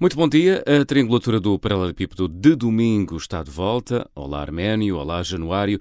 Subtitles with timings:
[0.00, 0.64] Muito bom dia.
[0.66, 4.08] A triangulatura do Paralelepípedo de domingo está de volta.
[4.14, 4.96] Olá, Arménio.
[4.96, 5.78] Olá, Januário.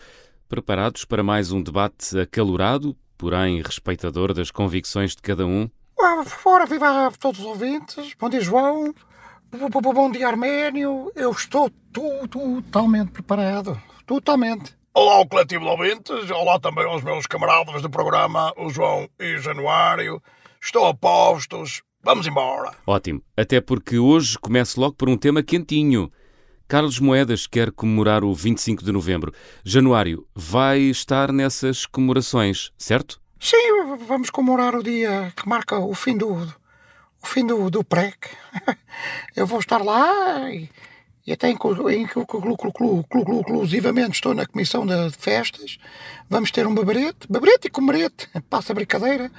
[0.50, 5.70] Preparados para mais um debate acalorado, porém respeitador das convicções de cada um?
[6.26, 8.14] Fora, viva a todos os ouvintes.
[8.20, 8.94] Bom dia, João.
[9.94, 11.12] Bom dia, Arménio.
[11.16, 13.82] Eu estou totalmente preparado.
[14.06, 14.81] Totalmente.
[14.94, 19.36] Olá ao coletivo de ouvintes, olá também aos meus camaradas do programa, o João e
[19.36, 20.22] o Januário.
[20.62, 22.74] Estou a postos, vamos embora.
[22.86, 26.10] Ótimo, até porque hoje começo logo por um tema quentinho.
[26.68, 29.34] Carlos Moedas quer comemorar o 25 de novembro.
[29.64, 33.22] Januário, vai estar nessas comemorações, certo?
[33.40, 38.28] Sim, vamos comemorar o dia que marca o fim do, o fim do, do PREC.
[39.38, 40.70] Eu vou estar lá e
[41.32, 45.78] e até inclusivamente estou na comissão de festas,
[46.30, 49.32] vamos ter um babarete, babarete e comerete, passa a brincadeira,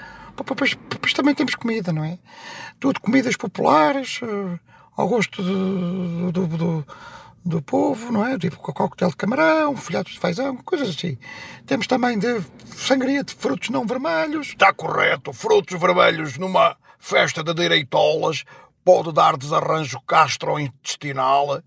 [0.57, 0.75] pois,
[1.13, 2.19] também temos comida, não é?
[2.81, 4.59] Tudo comidas populares, eh,
[4.97, 6.87] ao gosto do, do, do,
[7.45, 8.39] do povo, não é?
[8.39, 11.19] Tipo coquetel de camarão, folhados de feijão, coisas assim.
[11.67, 14.49] Temos também de sangria de frutos não vermelhos.
[14.49, 18.45] Está correto, frutos vermelhos numa festa de direitolas
[18.85, 21.63] pode dar desarranjo gastrointestinal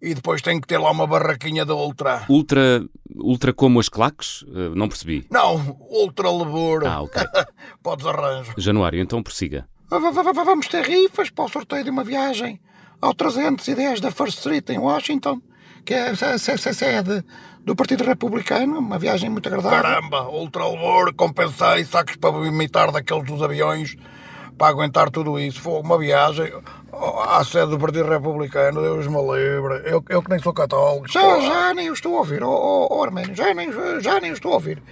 [0.00, 2.24] e depois tem que ter lá uma barraquinha de ultra.
[2.28, 4.42] Ultra, ultra como as claques?
[4.42, 5.26] Uh, não percebi.
[5.30, 6.86] Não, ultra lebur.
[6.86, 7.22] Ah, ok.
[7.82, 8.52] pode desarranjo.
[8.58, 9.66] Januário, então prossiga.
[9.88, 12.60] Vamos ter rifas para o sorteio de uma viagem
[13.00, 15.40] ao 310 da First Street em Washington,
[15.84, 17.24] que é a sede
[17.64, 19.82] do Partido Republicano, uma viagem muito agradável.
[19.82, 23.96] Caramba, ultra lebur, compensei, sacos para vomitar daqueles dos aviões
[24.56, 25.60] para aguentar tudo isso.
[25.60, 26.52] Foi uma viagem
[27.28, 29.82] à sede do Partido Republicano, Deus me livre.
[29.84, 31.08] Eu, eu que nem sou católico.
[31.08, 34.34] Já, já nem o estou a ouvir, oh, oh, Arménio, já nem, já nem o
[34.34, 34.82] estou a ouvir.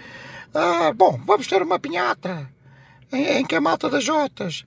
[0.55, 2.49] Ah, bom, vamos ter uma pinhata
[3.13, 4.65] em, em que a malta das Jotas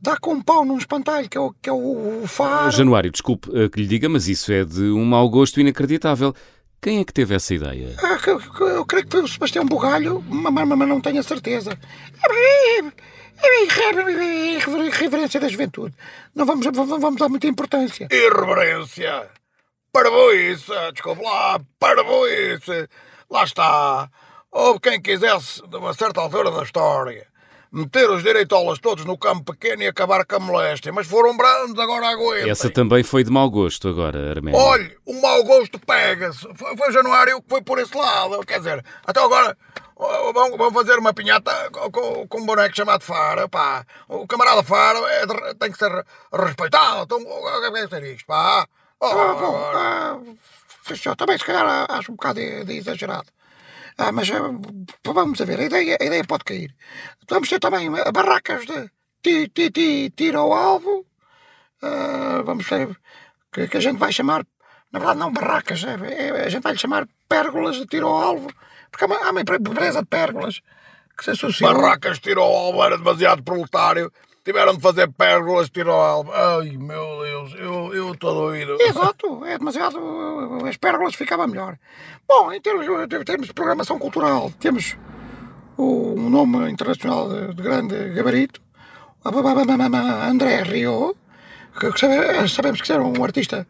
[0.00, 2.70] dá com um pau num espantalho que é o, que é o, o faro.
[2.70, 6.34] Januário, desculpe uh, que lhe diga, mas isso é de um mau gosto inacreditável.
[6.80, 7.94] Quem é que teve essa ideia?
[8.02, 11.76] Ah, eu, eu, creio que foi o Sebastião Bugalho, mas, mas não tenho a certeza.
[12.30, 13.15] É,
[14.86, 15.94] Irreverência da juventude.
[16.34, 18.08] Não vamos, vamos dar muita importância.
[18.10, 19.28] Irreverência?
[19.92, 22.88] Parvoíce, desculpe lá, parvoíce.
[23.30, 24.08] Lá está.
[24.52, 27.26] Houve quem quisesse, de uma certa altura da história,
[27.72, 31.78] meter os direitolas todos no campo pequeno e acabar com a moléstia, mas foram brandos,
[31.78, 32.50] agora aguentem.
[32.50, 34.58] Essa também foi de mau gosto agora, Arménio.
[34.58, 36.46] Olhe, o mau gosto pega-se.
[36.54, 39.56] Foi, foi Januário que foi por esse lado, quer dizer, até agora
[39.96, 43.84] vão, fazer uma pinhata com, com um boneco chamado Faro, pá.
[44.08, 47.02] O camarada Faro é de, tem que ser respeitado.
[47.04, 48.66] Então, o que é ser isto, pá?
[49.00, 50.20] Oh, ah, bom, ah,
[50.94, 53.30] senhor, também se calhar acho um bocado de, de exagerado.
[53.98, 54.50] Ah, mas ah,
[55.04, 56.74] vamos a ver, a ideia, a ideia pode cair.
[57.28, 58.90] Vamos ter também barracas de
[59.22, 61.06] ti, ti, ti, tiro ao alvo.
[61.82, 62.96] Ah, vamos ver
[63.52, 64.44] que, que, a gente vai chamar,
[64.92, 68.22] na verdade não barracas, é, é, a gente vai lhe chamar pérgolas de tiro ao
[68.22, 68.48] alvo.
[68.90, 70.60] Porque há uma, há uma empresa de pérgolas
[71.16, 71.72] que se associou.
[71.72, 74.12] Barracas tiro ao alvo era demasiado proletário.
[74.44, 76.32] Tiveram de fazer pérgolas tiro ao alvo.
[76.32, 77.54] Ai meu Deus,
[77.92, 78.76] eu estou doido.
[78.80, 79.98] Exato, é demasiado.
[80.64, 81.76] As pérgolas ficava melhor.
[82.28, 84.96] Bom, em termos, em termos de programação cultural, temos
[85.76, 88.60] um nome internacional de, de grande gabarito,
[89.24, 91.16] André Rio,
[91.78, 93.66] que sabemos que era um artista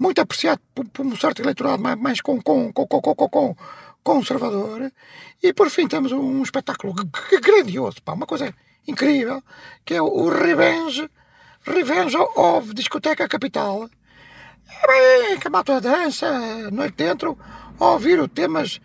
[0.00, 3.56] muito apreciado por, um certo eleitorado mais com, com, com, com, com, com
[4.02, 4.90] conservador.
[5.42, 6.94] E por fim temos um espetáculo
[7.42, 8.54] grandioso, pá, uma coisa
[8.88, 9.42] incrível,
[9.84, 11.08] que é o Revenge,
[11.66, 13.90] Revenge of Discoteca Capital.
[14.82, 17.38] É bem, que a malta dança, noite dentro,
[17.78, 18.80] a ouvir temas,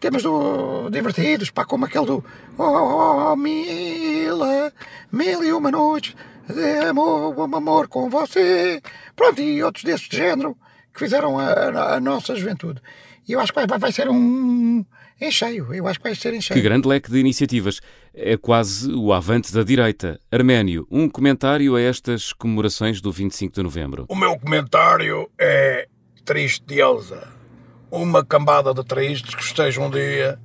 [0.00, 2.24] temas do, divertidos, pá, como aquele do
[2.56, 4.38] Oh, oh, oh mil,
[5.10, 6.14] mil e uma noites
[6.48, 8.80] de amor, amor com você.
[9.16, 10.56] Pronto, e outros deste género
[10.92, 12.80] que fizeram a, a, a nossa juventude.
[13.26, 14.84] E eu acho que vai, vai ser um
[15.20, 15.72] em cheio.
[15.72, 16.58] Eu acho que vai ser em cheio.
[16.58, 17.80] Que grande leque de iniciativas.
[18.12, 20.20] É quase o avante da direita.
[20.30, 24.06] Arménio, um comentário a estas comemorações do 25 de novembro.
[24.08, 25.88] O meu comentário é
[26.24, 27.28] tristeza.
[27.90, 30.38] Uma cambada de tristes que estejam um dia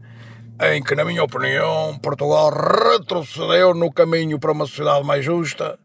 [0.62, 5.80] em que, na minha opinião, Portugal retrocedeu no caminho para uma sociedade mais justa,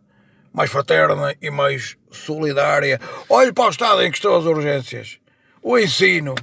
[0.54, 3.00] mais fraterna e mais solidária.
[3.28, 5.18] Olhe para o estado em que estão as urgências.
[5.60, 6.34] O ensino,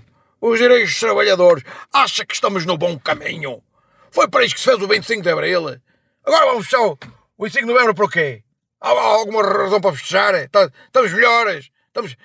[0.41, 1.63] os direitos dos trabalhadores.
[1.93, 3.63] Acha que estamos no bom caminho?
[4.11, 5.79] Foi para isso que se fez o 25 de Abril.
[6.25, 6.97] Agora vamos fechar o
[7.39, 8.43] 25 de Novembro por quê?
[8.81, 10.49] Há alguma razão para festejar?
[10.49, 11.69] Tá, estamos melhores.
[11.87, 12.17] Estamos...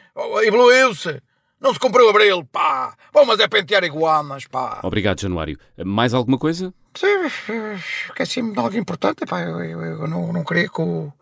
[0.43, 1.23] Evoluiu-se.
[1.61, 2.95] Não se cumpriu Abril, pá.
[3.13, 4.81] Vamos é pentear iguanas, pá.
[4.83, 5.59] Obrigado, Januário.
[5.85, 6.75] Mais alguma coisa?
[8.09, 9.23] esqueci-me de algo importante.
[9.23, 11.13] Epá, eu, eu, eu não, não queria que o.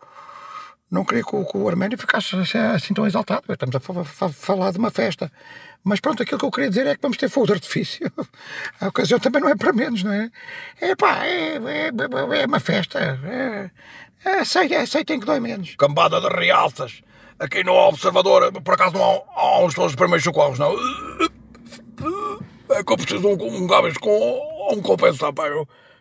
[0.95, 2.33] Não queria que o, que o Arménio ficasse
[2.73, 3.43] assim tão exaltado.
[3.49, 5.29] Estamos a falar de uma festa.
[5.83, 8.09] Mas pronto, aquilo que eu queria dizer é que vamos ter fogo de artifício.
[8.79, 10.31] A ocasião também não é para menos, não é?
[10.79, 12.97] É pá, é, é, é uma festa.
[12.97, 13.69] É,
[14.23, 15.75] é, sei, é, sei, tem que dói menos.
[15.75, 17.03] Cambada de realças.
[17.37, 20.73] Aqui no Observador, por acaso não há, há uns todos primeiros socorros, não?
[22.69, 23.67] É que eu preciso de um, um
[23.99, 25.33] com um compensar,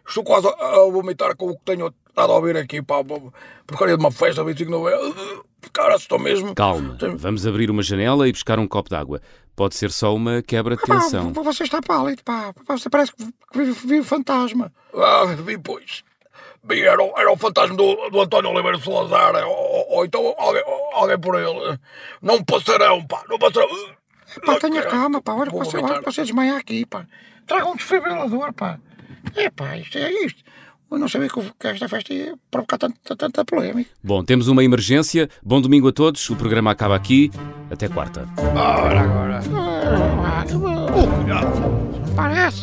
[0.06, 3.02] estou quase a vomitar com o que tenho estado a ouvir aqui, pá.
[3.66, 5.44] Porcaria de uma festa, 25 de novembro.
[5.72, 6.54] Cara, estou mesmo.
[6.54, 9.20] Calma, vamos abrir uma janela e buscar um copo d'água.
[9.56, 11.32] Pode ser só uma quebra de tensão.
[11.36, 12.54] Ah, você está pálido, pá.
[12.68, 13.26] Você parece que
[13.86, 14.72] viu um fantasma.
[14.94, 16.04] Ah, vi, pois.
[16.62, 19.34] Vi, era, era o fantasma do, do António Oliveira Salazar.
[19.46, 20.62] Ou, ou então alguém,
[20.92, 21.78] alguém por ele.
[22.22, 23.22] Não passarão, pá.
[23.28, 23.68] Não passarão.
[24.44, 25.34] Pá, tenha calma, pá.
[25.34, 27.06] Olha, você, olha, você desmaia aqui, pá.
[27.46, 28.78] Traga um desfibrilador, pá.
[29.36, 30.43] É, pá, isto é isto.
[30.94, 33.90] Eu não sabia que esta festa ia provocar tanta, tanta polémica.
[34.02, 35.28] Bom, temos uma emergência.
[35.42, 36.30] Bom domingo a todos.
[36.30, 37.32] O programa acaba aqui.
[37.68, 38.28] Até quarta.
[38.38, 39.40] Ora, agora.
[42.14, 42.60] Parece.